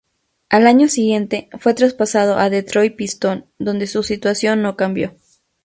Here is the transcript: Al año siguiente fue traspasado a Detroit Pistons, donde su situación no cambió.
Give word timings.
Al 0.49 0.65
año 0.65 0.87
siguiente 0.87 1.47
fue 1.59 1.75
traspasado 1.75 2.39
a 2.39 2.49
Detroit 2.49 2.95
Pistons, 2.95 3.43
donde 3.59 3.85
su 3.85 4.01
situación 4.01 4.63
no 4.63 4.75
cambió. 4.75 5.15